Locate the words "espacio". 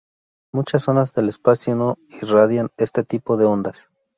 1.29-1.75